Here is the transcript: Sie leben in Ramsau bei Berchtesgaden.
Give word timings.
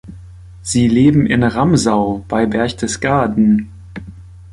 Sie 0.63 0.87
leben 0.87 1.27
in 1.27 1.43
Ramsau 1.43 2.25
bei 2.27 2.47
Berchtesgaden. 2.47 3.69